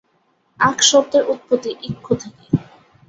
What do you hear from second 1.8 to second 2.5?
"ইক্ষু" থেকে।